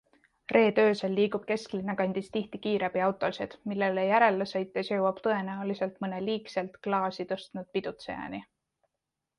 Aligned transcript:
Reede 0.55 0.83
öösel 0.85 1.17
liigub 1.17 1.43
kesklinna 1.51 1.95
kandis 1.99 2.31
tihti 2.37 2.61
kiirabiautosid, 2.63 3.53
millele 3.73 4.07
järele 4.13 4.49
sõites 4.53 4.91
jõuab 4.95 5.23
tõenäoliselt 5.29 6.03
mõne 6.07 6.25
liigselt 6.31 6.83
klaasi 6.89 7.29
tõstnud 7.35 7.73
pidutsejani. 7.77 8.45